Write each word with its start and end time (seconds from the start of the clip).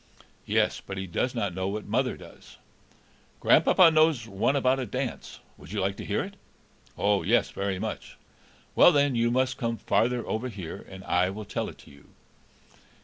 "Yes, 0.47 0.81
but 0.83 0.97
he 0.97 1.05
does 1.05 1.35
not 1.35 1.53
know 1.53 1.67
what 1.67 1.85
mother 1.85 2.17
does." 2.17 2.57
"Grandpapa 3.39 3.91
knows 3.91 4.27
one 4.27 4.55
about 4.55 4.79
a 4.79 4.85
dance. 4.87 5.41
Would 5.59 5.73
you 5.73 5.79
like 5.79 5.95
to 5.97 6.03
hear 6.05 6.23
it?" 6.23 6.37
"Yes, 6.97 7.51
very 7.51 7.77
much." 7.77 8.17
"Well, 8.73 8.91
then, 8.91 9.13
you 9.13 9.29
must 9.29 9.59
come 9.59 9.77
farther 9.77 10.25
over 10.25 10.49
here, 10.49 10.83
and 10.89 11.03
I 11.03 11.29
will 11.29 11.45
tell 11.45 11.69
it 11.69 11.77
to 11.77 11.91
you." 11.91 12.07